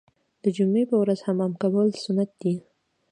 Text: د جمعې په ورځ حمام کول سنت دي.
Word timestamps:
د 0.43 0.45
جمعې 0.57 0.83
په 0.89 0.95
ورځ 1.01 1.19
حمام 1.27 1.53
کول 1.61 1.87
سنت 2.05 2.29
دي. 2.41 2.55